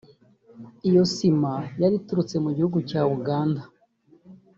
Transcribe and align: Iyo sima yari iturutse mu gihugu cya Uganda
Iyo 0.87 1.03
sima 1.13 1.53
yari 1.81 1.95
iturutse 2.01 2.35
mu 2.43 2.49
gihugu 2.55 2.79
cya 2.89 3.01
Uganda 3.15 3.61